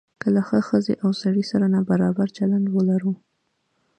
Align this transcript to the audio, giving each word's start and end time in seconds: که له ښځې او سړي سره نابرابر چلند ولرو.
که 0.21 0.27
له 0.35 0.41
ښځې 0.67 0.93
او 1.03 1.09
سړي 1.21 1.43
سره 1.51 1.65
نابرابر 1.75 2.27
چلند 2.37 2.65
ولرو. 2.75 3.13